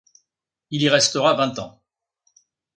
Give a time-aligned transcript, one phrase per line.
[0.71, 1.79] Il y restera vingt ans.